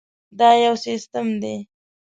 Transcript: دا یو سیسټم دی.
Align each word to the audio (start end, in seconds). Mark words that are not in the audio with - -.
دا 0.39 0.49
یو 0.65 0.75
سیسټم 0.85 1.27
دی. 1.41 1.55